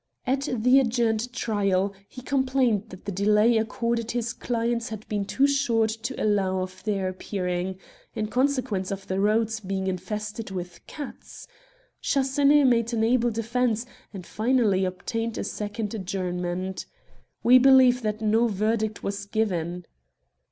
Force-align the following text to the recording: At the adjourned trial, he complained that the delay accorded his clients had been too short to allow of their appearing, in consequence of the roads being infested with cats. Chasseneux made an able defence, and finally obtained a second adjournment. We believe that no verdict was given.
At 0.25 0.49
the 0.51 0.79
adjourned 0.79 1.31
trial, 1.31 1.93
he 2.07 2.23
complained 2.23 2.89
that 2.89 3.05
the 3.05 3.11
delay 3.11 3.59
accorded 3.59 4.09
his 4.09 4.33
clients 4.33 4.89
had 4.89 5.07
been 5.07 5.25
too 5.25 5.45
short 5.45 5.91
to 5.91 6.19
allow 6.19 6.63
of 6.63 6.83
their 6.85 7.07
appearing, 7.07 7.77
in 8.15 8.25
consequence 8.25 8.89
of 8.89 9.05
the 9.05 9.19
roads 9.19 9.59
being 9.59 9.85
infested 9.85 10.49
with 10.49 10.83
cats. 10.87 11.45
Chasseneux 12.01 12.65
made 12.65 12.91
an 12.93 13.03
able 13.03 13.29
defence, 13.29 13.85
and 14.11 14.25
finally 14.25 14.85
obtained 14.85 15.37
a 15.37 15.43
second 15.43 15.93
adjournment. 15.93 16.87
We 17.43 17.59
believe 17.59 18.01
that 18.01 18.21
no 18.21 18.47
verdict 18.47 19.03
was 19.03 19.27
given. 19.27 19.85